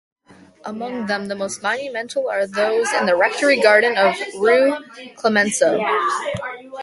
[0.65, 4.75] Among them, the most monumental are those in the rectory garden of rue
[5.15, 5.77] Clemenceau.